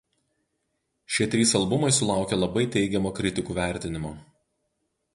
[1.17, 4.17] Šie trys albumai sulaukė labai teigiamo kritikų vertinimo.